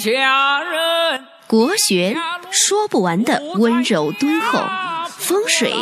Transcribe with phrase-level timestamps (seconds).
[0.00, 1.24] 下人。
[1.46, 2.16] 国学
[2.50, 4.60] 说不完的温柔敦厚，
[5.08, 5.74] 风水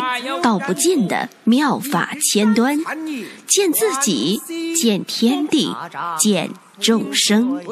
[0.43, 2.79] 道不尽的妙法千端，
[3.47, 4.41] 见自己，
[4.75, 5.77] 见天地，
[6.19, 6.51] 见
[6.81, 7.63] 众生，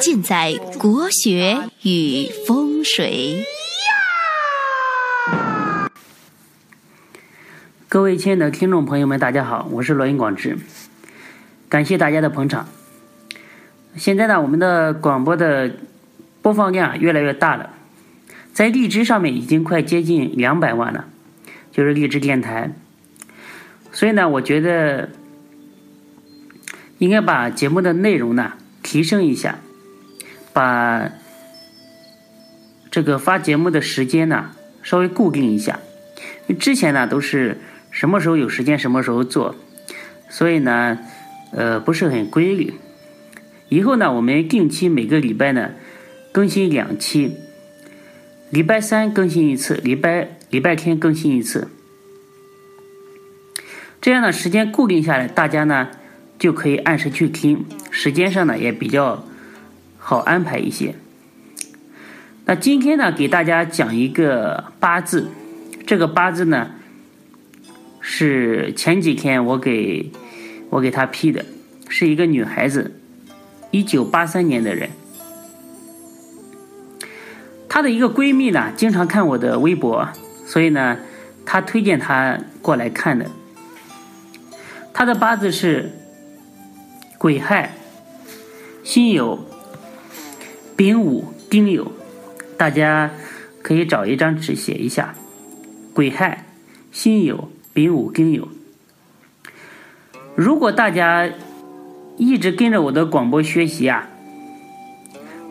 [0.00, 3.46] 尽在国学与风水。
[7.88, 10.58] 各位亲爱的听众朋友们，大家好，我是罗云广志，
[11.68, 12.68] 感谢大家的捧场。
[13.98, 15.70] 现在呢，我们的广播的。
[16.40, 17.70] 播放量越来越大了，
[18.54, 21.06] 在荔枝上面已经快接近两百万了，
[21.72, 22.70] 就是荔枝电台。
[23.92, 25.10] 所以呢，我觉得
[26.98, 28.52] 应该把节目的内容呢
[28.84, 29.58] 提升一下，
[30.52, 31.10] 把
[32.90, 34.52] 这个发节目的时间呢
[34.82, 35.80] 稍微固定一下。
[36.58, 37.58] 之前呢都是
[37.90, 39.56] 什么时候有时间什么时候做，
[40.30, 40.98] 所以呢
[41.50, 42.74] 呃不是很规律。
[43.68, 45.70] 以后呢，我们定期每个礼拜呢。
[46.30, 47.32] 更新两期，
[48.50, 51.68] 礼拜三更新一次，礼拜礼拜天更新一次，
[54.00, 55.88] 这样呢时间固定下来，大家呢
[56.38, 59.24] 就可以按时去听，时间上呢也比较
[59.96, 60.94] 好安排一些。
[62.44, 65.28] 那今天呢，给大家讲一个八字，
[65.86, 66.72] 这个八字呢
[68.00, 70.12] 是前几天我给
[70.70, 71.44] 我给他批的，
[71.88, 72.97] 是一个女孩子，
[73.70, 74.90] 一九八三年的人。
[77.68, 80.08] 她的一个闺蜜呢，经常看我的微博，
[80.46, 80.98] 所以呢，
[81.44, 83.30] 她推荐她过来看的。
[84.92, 85.92] 她的八字是
[87.18, 87.74] 癸亥、
[88.82, 89.38] 辛酉、
[90.76, 91.88] 丙午、丁酉，
[92.56, 93.10] 大家
[93.62, 95.14] 可以找一张纸写一下：
[95.92, 96.46] 癸亥、
[96.90, 98.48] 辛酉、丙午、丁酉。
[100.34, 101.28] 如果大家
[102.18, 104.06] 一直跟着我的广播学习啊，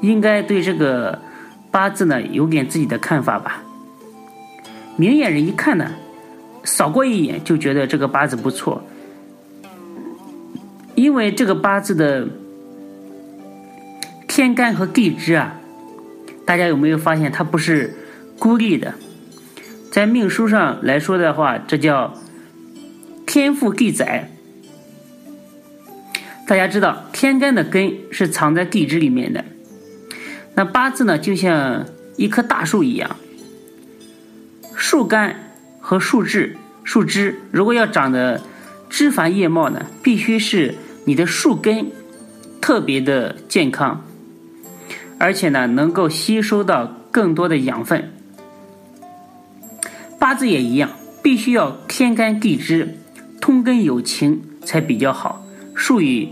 [0.02, 1.20] 应该对这个。
[1.70, 3.62] 八字呢，有点自己的看法吧。
[4.95, 5.92] 明眼人一看呢，
[6.64, 8.82] 扫过一眼就觉得这个八字不错，
[10.95, 12.30] 因为这个八字的
[14.28, 15.60] 天干和地支啊，
[16.45, 17.94] 大家有没有发现它不是
[18.39, 18.95] 孤立的？
[19.92, 22.14] 在命书上来说的话，这叫
[23.28, 24.32] 天赋地载。
[26.48, 29.44] 大家知道，天干的根是藏在地支里面的。
[30.56, 31.86] 那八字呢，就像
[32.16, 33.18] 一棵大树一样，
[34.74, 38.42] 树干和树枝、树枝如果要长得
[38.90, 41.92] 枝繁叶茂呢，必须是你的树根
[42.62, 44.06] 特别的健康，
[45.20, 48.14] 而且呢，能够吸收到更多的养分。
[50.18, 50.92] 八字也一样，
[51.22, 52.98] 必须要天干地支
[53.42, 55.44] 通根有情才比较好。
[55.77, 56.30] 术语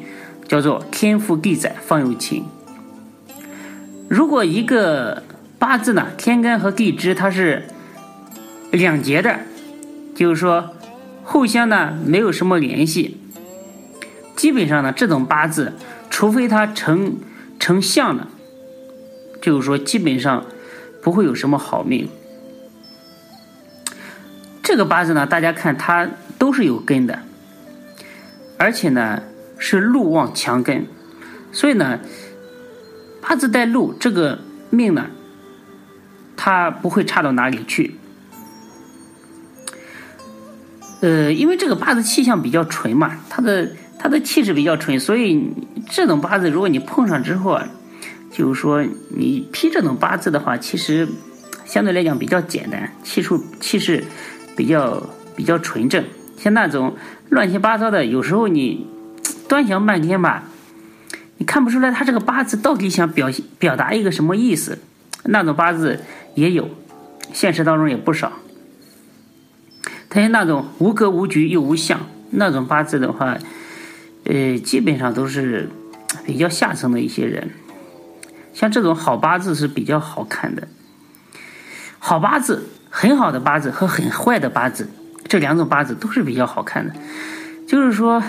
[0.47, 2.43] 叫做天赋地载，方有情。
[4.09, 5.23] 如果一个
[5.59, 7.67] 八字呢，天干和地支它是
[8.71, 9.39] 两截的，
[10.15, 10.73] 就是说
[11.23, 13.17] 互相呢没有什么联系，
[14.35, 15.73] 基本上呢这种八字，
[16.09, 17.17] 除非它成
[17.59, 18.27] 成相了，
[19.41, 20.43] 就是说基本上
[21.03, 22.09] 不会有什么好命。
[24.63, 27.19] 这个八字呢，大家看它都是有根的，
[28.57, 29.21] 而且呢
[29.57, 30.85] 是禄旺强根，
[31.51, 31.99] 所以呢。
[33.27, 34.37] 八字带禄，这个
[34.69, 35.07] 命呢，
[36.37, 37.95] 它不会差到哪里去。
[41.01, 45.51] 呃，因为这个八字气象比较纯嘛，他的他的气质比较纯，所以
[45.89, 47.67] 这种八字如果你碰上之后啊，
[48.31, 51.07] 就是说你批这种八字的话，其实
[51.65, 54.03] 相对来讲比较简单，气数气势
[54.55, 55.01] 比较
[55.35, 56.05] 比较纯正。
[56.37, 56.95] 像那种
[57.29, 58.85] 乱七八糟的，有时候你
[59.47, 60.43] 端详半天吧。
[61.37, 63.29] 你看不出来他这个八字到底想表
[63.59, 64.79] 表达一个什么意思？
[65.25, 65.99] 那种八字
[66.33, 66.69] 也有，
[67.33, 68.31] 现实当中也不少。
[70.09, 73.37] 他是那种无格无局又无相那种八字的话，
[74.23, 75.69] 呃，基本上都是
[76.25, 77.49] 比较下层的一些人。
[78.53, 80.69] 像这种好八字是比较好看的。
[81.99, 84.87] 好八字，很好的八字和很坏的八字，
[85.27, 86.95] 这两种八字都是比较好看的。
[87.67, 88.23] 就是说。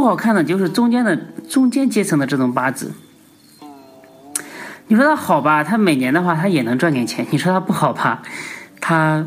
[0.00, 1.14] 不好看的，就是中间的
[1.46, 2.92] 中间阶层的这种八字。
[4.86, 7.26] 你说他好吧，他每年的话，他也能赚点钱。
[7.30, 8.22] 你说他不好吧，
[8.80, 9.26] 他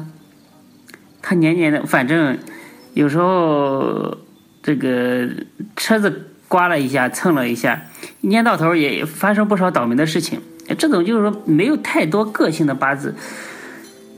[1.22, 2.40] 他年年的，反正
[2.96, 4.18] 有时候
[4.64, 5.30] 这个
[5.76, 7.84] 车子刮了一下，蹭了一下，
[8.22, 10.42] 一年到头也发生不少倒霉的事情。
[10.80, 13.14] 这种就是说没有太多个性的八字，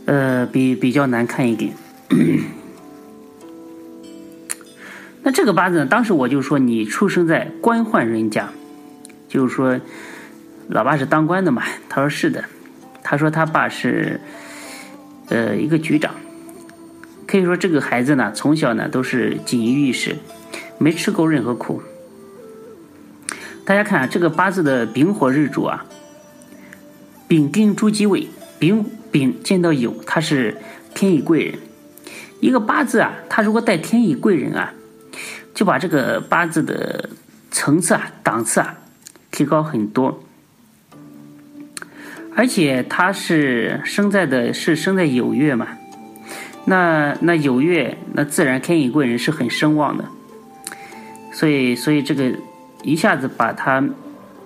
[0.05, 1.73] 呃，比比较难看一点。
[5.25, 5.87] 那这个八字呢？
[5.87, 8.47] 当时我就说你出生在官宦人家，
[9.27, 9.79] 就是说，
[10.67, 11.63] 老爸是当官的嘛？
[11.89, 12.45] 他说是的。
[13.01, 14.21] 他说他爸是，
[15.29, 16.13] 呃，一个局长。
[17.25, 20.15] 可以说这个孩子呢，从小呢都是锦衣玉食，
[20.77, 21.81] 没吃过任何苦。
[23.65, 25.87] 大家看啊，这个八字的丙火日主啊，
[27.27, 28.27] 丙丁朱鸡位，
[28.59, 30.55] 丙丙见到酉，他是
[30.93, 31.55] 天乙贵人。
[32.41, 34.71] 一个八字啊，他如果带天乙贵人啊，
[35.55, 37.09] 就把这个八字的
[37.49, 38.77] 层次啊、档次啊
[39.31, 40.23] 提高很多。
[42.35, 45.69] 而且他是生在的是生在酉月嘛，
[46.65, 50.05] 那那酉月那自然天乙贵人是很声望的，
[51.31, 52.31] 所以所以这个。
[52.83, 53.83] 一下子把他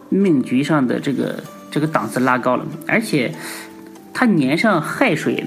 [0.08, 3.36] 命局上的这个这个档次拉高了，而且
[4.14, 5.46] 他年上亥水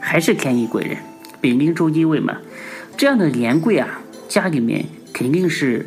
[0.00, 0.96] 还是天乙贵人，
[1.42, 2.38] 丙丁周金位嘛，
[2.96, 4.00] 这样的连贵啊，
[4.32, 5.84] 家里面肯定是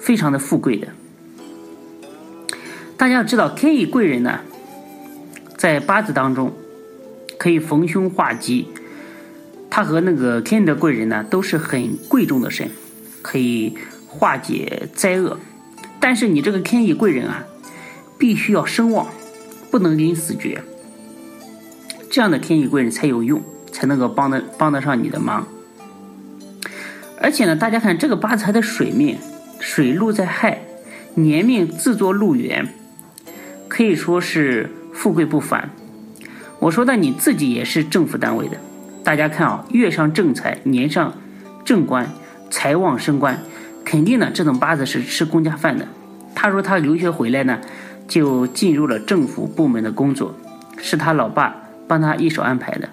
[0.00, 0.88] 非常的富贵的。
[2.96, 4.40] 大家要知道，天乙贵人呢，
[5.56, 6.52] 在八字当中
[7.38, 8.66] 可以逢凶化吉，
[9.70, 12.68] 他和那个天德贵人呢都是很贵重的神，
[13.22, 13.78] 可以。
[14.14, 15.38] 化解灾厄，
[15.98, 17.46] 但是你这个天乙贵人啊，
[18.18, 19.06] 必须要声望，
[19.70, 20.62] 不能临死绝。
[22.10, 23.42] 这样的天乙贵人才有用，
[23.72, 25.48] 才能够帮得帮得上你的忙。
[27.22, 29.16] 而且呢，大家看这个八字还的水命，
[29.60, 30.62] 水禄在亥，
[31.14, 32.66] 年命自作禄元，
[33.68, 35.70] 可以说是富贵不凡。
[36.58, 38.56] 我说的你自己也是政府单位的，
[39.04, 41.14] 大家看啊，月上正财，年上
[41.64, 42.10] 正官，
[42.50, 43.38] 财旺升官。
[43.84, 45.86] 肯定呢，这种八字是吃公家饭的。
[46.34, 47.60] 他说他留学回来呢，
[48.08, 50.34] 就进入了政府部门的工作，
[50.78, 51.54] 是他老爸
[51.86, 52.88] 帮他一手安排的。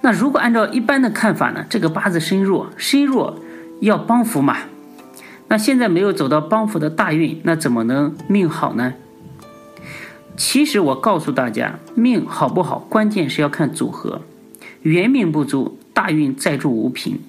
[0.00, 3.38] 那如果按照一般的看法呢，这个八字身弱，身弱
[3.80, 4.56] 要帮扶嘛。
[5.48, 8.94] 那现在没有走到帮扶的大运，那怎么能命好呢？
[10.36, 14.22] 其实我告诉大家，命好不好，关键是要看组合。
[14.82, 17.20] 元命不足，大运再助无凭。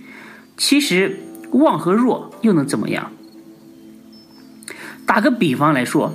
[0.57, 1.19] 其实。
[1.51, 3.11] 旺和弱又能怎么样？
[5.07, 6.13] 打个比方来说，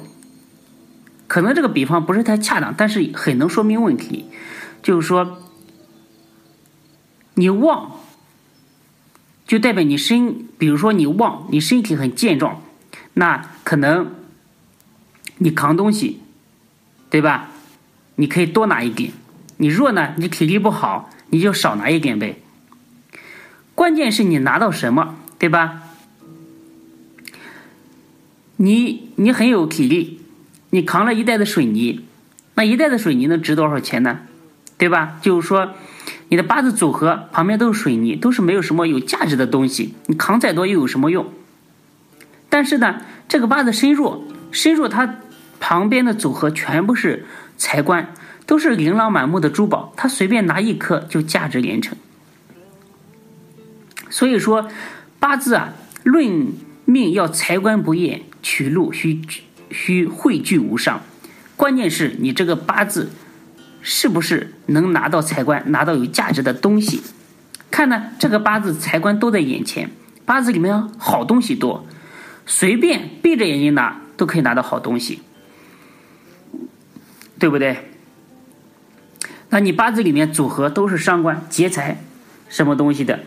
[1.27, 4.27] 可能这个比方不是太恰当，但是很能说明问题。
[4.81, 5.39] 就是说，
[7.35, 8.01] 你旺，
[9.47, 12.63] 就代表你身，比如说你旺，你身体很健壮，
[13.15, 14.15] 那可能
[15.39, 16.21] 你扛东西，
[17.11, 17.51] 对吧？
[18.17, 19.13] 你可以多拿一点。
[19.57, 22.41] 你弱呢，你体力不好，你就少拿一点呗。
[23.75, 25.17] 关键是你拿到什么。
[25.37, 25.83] 对吧？
[28.57, 30.23] 你你很有体力，
[30.71, 32.07] 你扛了一袋的水泥，
[32.55, 34.21] 那一袋的水泥能值多少钱呢？
[34.79, 35.19] 对吧？
[35.21, 35.75] 就是说，
[36.35, 41.33] 你的八字组合旁边都是水泥，都是没有什么有价值的东西，你扛再多又有什么用？
[42.49, 45.15] 但是呢，这个八字身弱，身弱它
[45.61, 47.25] 旁边的组合全部是
[47.57, 48.13] 财官，
[48.47, 51.97] 都是琳琅满目的珠宝，他随便拿一颗就价值连城。
[54.11, 54.69] 所以说。
[55.21, 55.73] 八字啊，
[56.03, 56.49] 论
[56.85, 59.23] 命要财官不厌，取禄需
[59.71, 61.01] 需汇聚无上。
[61.57, 63.11] 关键是你这个八字
[63.87, 67.03] 是不是能拿到财官，拿到有价值的东西？
[67.71, 69.91] 看呢，这个八字财官都在眼前，
[70.25, 71.85] 八字里面好东西多，
[72.47, 75.21] 随便闭着眼睛拿都可以拿到好东西，
[77.39, 77.91] 对不对？
[79.51, 82.03] 那你八字里面组合都是伤官劫财，
[82.49, 83.21] 什么东西的？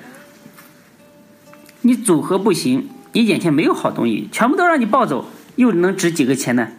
[1.81, 6.69] 你组合不行，你眼前没有好东西，全部都让你抱走，又能值几个钱呢？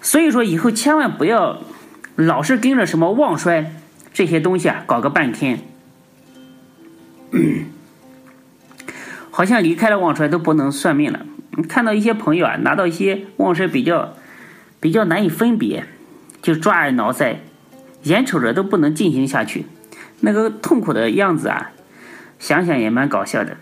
[0.00, 1.62] 所以说以后千万不要
[2.16, 3.74] 老是跟着什么旺衰
[4.12, 5.60] 这些东西啊搞个半天，
[9.30, 11.26] 好像离开了旺衰都不能算命了。
[11.68, 14.14] 看到一些朋友啊拿到一些旺衰比较
[14.80, 15.86] 比较难以分别，
[16.40, 17.36] 就抓耳挠腮，
[18.02, 19.66] 眼瞅着都不能进行下去，
[20.20, 21.72] 那个痛苦的样子啊，
[22.38, 23.56] 想想也蛮搞笑的。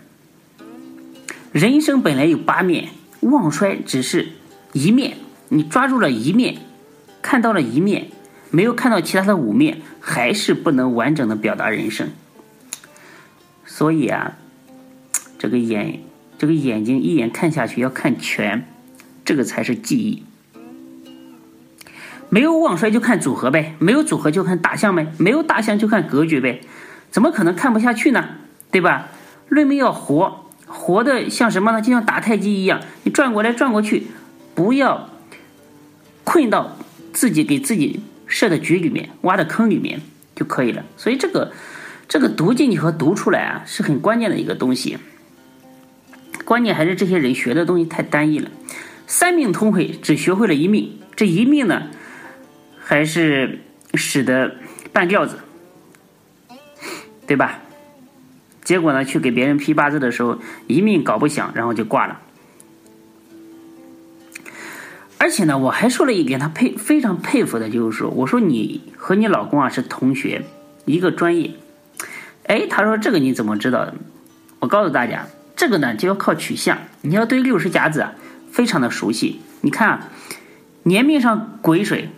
[1.51, 2.89] 人生本来有八面，
[3.21, 4.29] 旺衰只是
[4.73, 5.17] 一面。
[5.49, 6.57] 你抓住了一面，
[7.21, 8.07] 看到了一面，
[8.55, 12.11] 没有看到其他的五面，还是不能完整的表达人生。
[13.65, 14.37] 所以啊，
[15.39, 16.03] 这个眼，
[16.37, 18.67] 这个眼睛一眼看下去要看全，
[19.25, 20.23] 这个才是记忆。
[22.29, 26.61] 没有旺衰就看组合呗，没有组合就看大象呗，没有大象就看格局呗，
[27.09, 28.35] 怎么可能看不下去呢？
[28.69, 29.07] 对吧？
[29.49, 30.45] 论命要活。
[30.67, 31.81] 活的像什么呢？
[31.81, 34.09] 就像打太极一样，你转过来转过去，
[34.53, 35.09] 不要
[36.23, 36.77] 困到
[37.11, 38.01] 自己给自己
[38.33, 40.01] 设的局里面、挖的坑里面
[40.35, 40.83] 就可以了。
[40.97, 41.53] 所以这个
[42.07, 44.97] 这个读进去和读出来啊，是很关键的一个东西。
[46.43, 48.49] 关键还是这些人学的东西太单一了，
[49.05, 51.83] 三命通会只学会了一命，这一命呢，
[52.79, 53.61] 还是
[53.93, 54.55] 使得
[54.91, 55.37] 半吊子，
[57.27, 57.59] 对吧？
[58.63, 62.19] 结果呢，去给别人批八字的时候，一命搞不响，然后就挂了。
[65.23, 70.41] 而且呢，我还说了一点，他佩非常佩服的，就是说，我说你和你老公啊是同学，
[70.83, 71.51] 一个专业。
[72.45, 73.95] 哎，他说这个你怎么知道的？
[74.59, 78.11] 我告诉大家，这个呢就要靠取向，你要对六十甲子啊
[78.51, 79.39] 非常的熟悉。
[79.61, 80.09] 你看啊，
[80.83, 82.09] 年命上癸水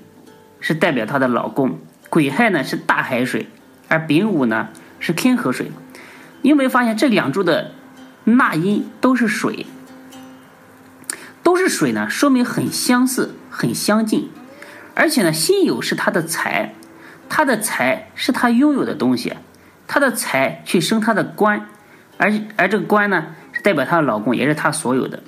[0.60, 1.78] 是代表她的老公，
[2.10, 3.46] 癸亥呢是大海水，
[3.88, 4.70] 而丙午呢
[5.00, 5.70] 是天河水。
[6.42, 7.70] 你有没有发现这两柱的
[8.24, 9.68] 纳音都是水，
[11.46, 12.10] 都是水呢？
[12.10, 14.30] 说明很相似，很相近。
[14.96, 16.74] 而且呢，辛酉是他的财，
[17.30, 19.34] 他的财是他拥有的东西，
[19.86, 21.70] 他的财去生他的官，
[22.18, 25.22] 而而这个官呢，代表她的老公，也是他所有的。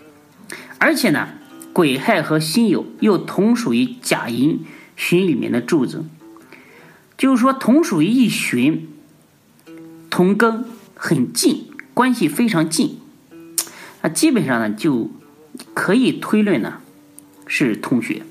[0.80, 1.28] 而且呢，
[1.72, 6.04] 癸亥和辛酉又同属于甲寅旬里面的柱子，
[7.16, 8.90] 就是说同属于一旬，
[10.10, 10.64] 同庚。
[11.00, 12.98] 很近，关系非常近，
[14.02, 15.12] 那基本上呢就
[15.74, 16.80] 可以推论呢
[17.48, 18.24] 是同学。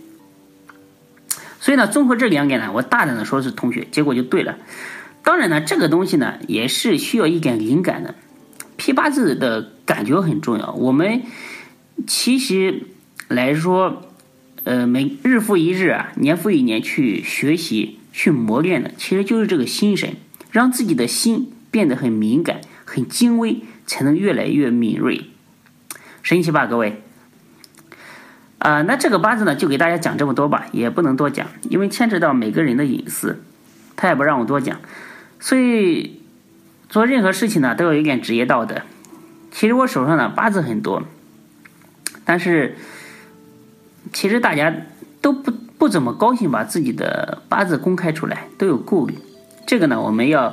[1.61, 4.59] 所以呢，综合这两点呢，我大胆的说是同学，结果就对了。
[5.23, 8.15] 当然呢，这个东西呢也是需要一点灵感的，
[8.77, 10.73] 批八字的感觉很重要。
[10.73, 11.23] 我们
[12.07, 12.83] 其实
[13.29, 14.03] 来说，
[14.65, 20.17] 呃，每日复一日啊，年复一年去学习、去磨练的，其实就是这个心神，
[20.51, 21.53] 让自己的心。
[21.69, 25.27] 变得很敏感、很精微，才能越来越敏锐，
[26.23, 27.03] 神奇吧，各位？
[28.67, 33.41] 啊，那这个八字呢，就给大家讲这么多吧，也不能多讲，因为牵扯到每个人的隐私，
[33.95, 34.81] 他也不让我多讲，
[35.39, 36.21] 所以
[36.89, 38.83] 做任何事情呢，都要有点职业道德。
[39.53, 41.05] 其实我手上呢八字很多，
[42.25, 42.77] 但是
[44.13, 44.75] 其实大家
[45.21, 49.15] 都不不怎么高兴把自己的八字公开出来，都有顾虑。
[49.65, 50.53] 这个呢，我们要。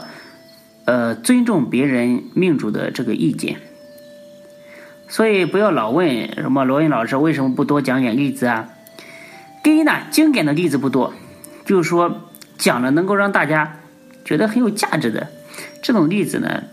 [0.85, 3.61] 呃，尊重别人命主的这个意见，
[5.13, 8.69] 所以不要老问什么罗云老师为什么不多讲点例子啊？
[9.61, 11.13] 第一呢，经典的例子不多，
[11.65, 13.75] 就是说讲了能够让大家
[14.25, 15.27] 觉得很有价值的
[15.83, 16.63] 这种例子呢，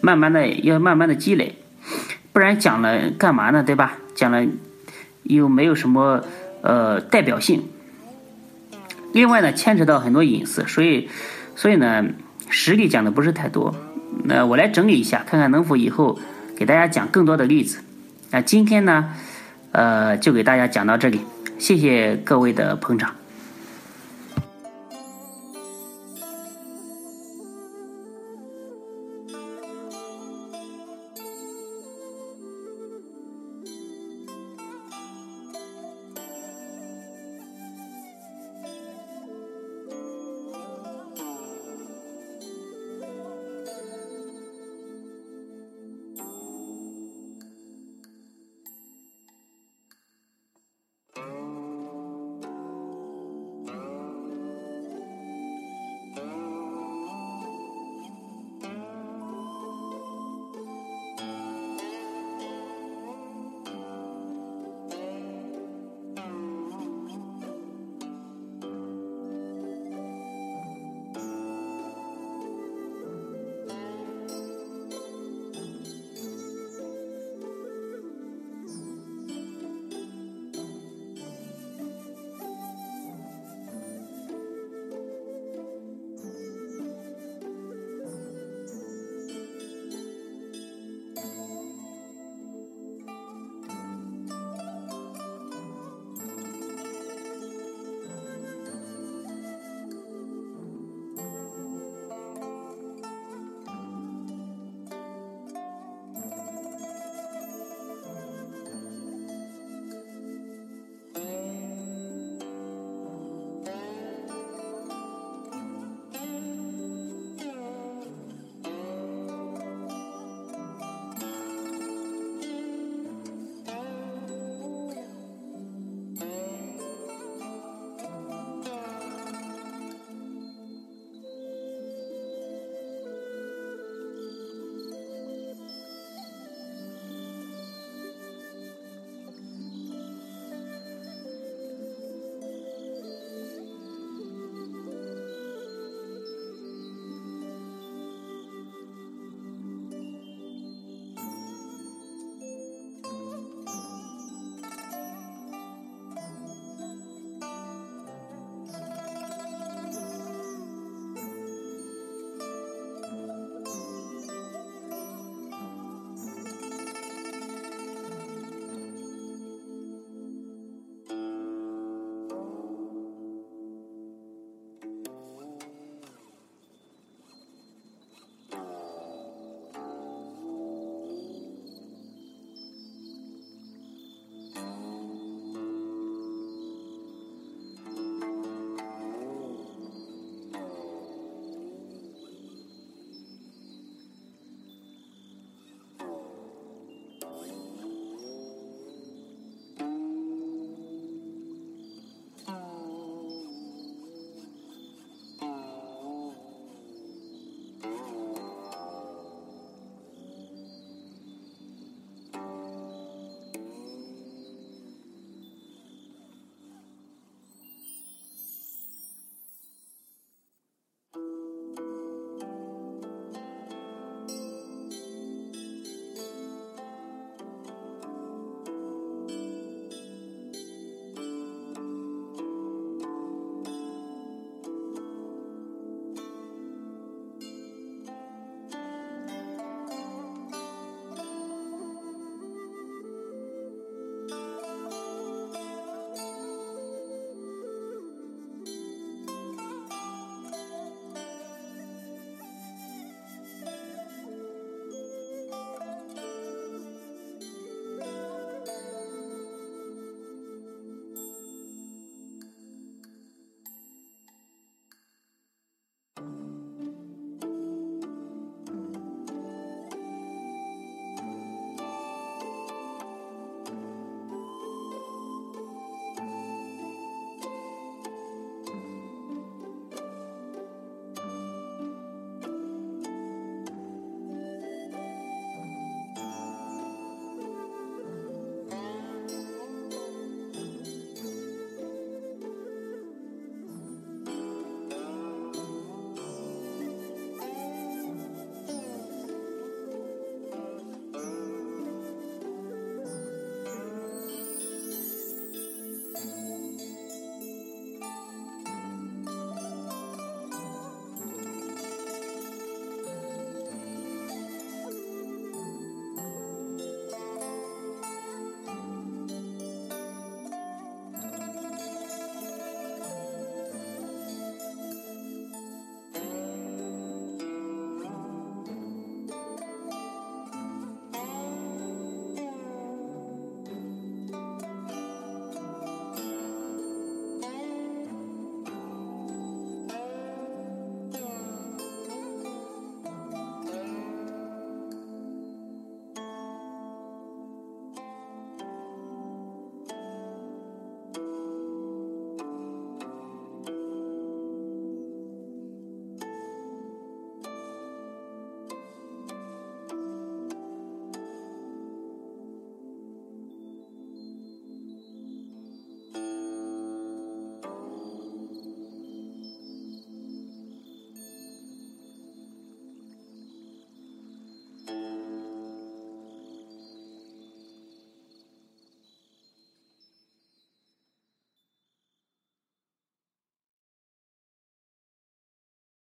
[0.00, 1.54] 慢慢的要慢慢的积累，
[2.32, 3.62] 不然讲了干嘛呢？
[3.62, 3.98] 对吧？
[4.16, 4.44] 讲了
[5.22, 6.24] 又没有什么
[6.62, 7.68] 呃代表性。
[9.12, 11.08] 另外呢，牵扯到很多隐私，所以
[11.54, 12.04] 所以呢。
[12.52, 13.76] 实例讲的不是太多，
[14.24, 16.18] 那我来整理一下，看看能否以后
[16.60, 17.78] 给大家讲更多的例子。
[18.32, 19.14] 那今天呢，
[19.72, 21.22] 呃，就给大家讲到这里，
[21.58, 23.14] 谢谢各位的捧场。